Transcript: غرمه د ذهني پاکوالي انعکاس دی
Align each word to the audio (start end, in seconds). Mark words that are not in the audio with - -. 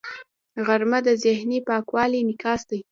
غرمه 0.65 0.99
د 1.07 1.09
ذهني 1.23 1.59
پاکوالي 1.69 2.17
انعکاس 2.21 2.61
دی 2.69 2.77